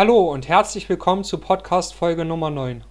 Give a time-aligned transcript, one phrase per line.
[0.00, 2.84] Hallo und herzlich willkommen zu Podcast Folge Nummer 9.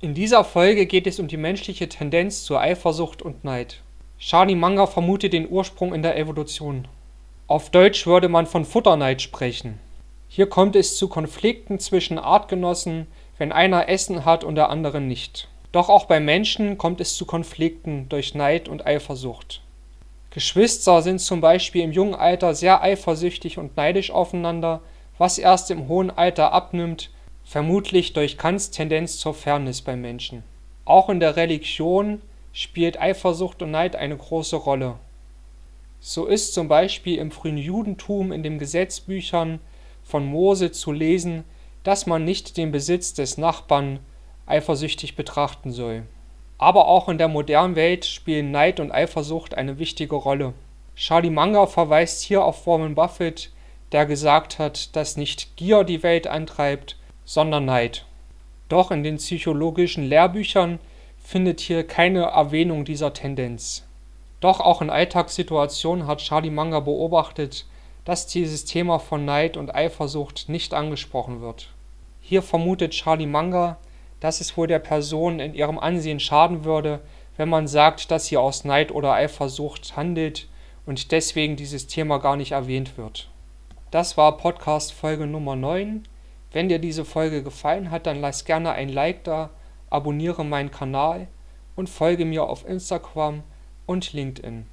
[0.00, 3.80] In dieser Folge geht es um die menschliche Tendenz zur Eifersucht und Neid.
[4.18, 6.88] Charlie Munger vermutet den Ursprung in der Evolution.
[7.46, 9.78] Auf Deutsch würde man von Futterneid sprechen.
[10.26, 13.06] Hier kommt es zu Konflikten zwischen Artgenossen,
[13.38, 15.46] wenn einer Essen hat und der andere nicht.
[15.70, 19.62] Doch auch bei Menschen kommt es zu Konflikten durch Neid und Eifersucht.
[20.30, 24.80] Geschwister sind zum Beispiel im jungen Alter sehr eifersüchtig und neidisch aufeinander,
[25.22, 27.08] was erst im hohen Alter abnimmt,
[27.44, 30.42] vermutlich durch Kants Tendenz zur Fairness beim Menschen.
[30.84, 32.20] Auch in der Religion
[32.52, 34.96] spielt Eifersucht und Neid eine große Rolle.
[36.00, 39.60] So ist zum Beispiel im frühen Judentum in den Gesetzbüchern
[40.02, 41.44] von Mose zu lesen,
[41.84, 44.00] dass man nicht den Besitz des Nachbarn
[44.46, 46.02] eifersüchtig betrachten soll.
[46.58, 50.52] Aber auch in der modernen Welt spielen Neid und Eifersucht eine wichtige Rolle.
[50.96, 53.52] Charlie Munger verweist hier auf Warren Buffett,
[53.92, 58.04] der gesagt hat, dass nicht Gier die Welt antreibt, sondern Neid.
[58.68, 60.78] Doch in den psychologischen Lehrbüchern
[61.22, 63.86] findet hier keine Erwähnung dieser Tendenz.
[64.40, 67.66] Doch auch in Alltagssituationen hat Charlie Munger beobachtet,
[68.04, 71.68] dass dieses Thema von Neid und Eifersucht nicht angesprochen wird.
[72.20, 73.76] Hier vermutet Charlie Munger,
[74.20, 77.00] dass es wohl der Person in ihrem Ansehen schaden würde,
[77.36, 80.48] wenn man sagt, dass sie aus Neid oder Eifersucht handelt
[80.86, 83.28] und deswegen dieses Thema gar nicht erwähnt wird.
[83.92, 86.08] Das war Podcast Folge Nummer 9.
[86.50, 89.50] Wenn dir diese Folge gefallen hat, dann lass gerne ein Like da,
[89.90, 91.28] abonniere meinen Kanal
[91.76, 93.42] und folge mir auf Instagram
[93.84, 94.64] und LinkedIn.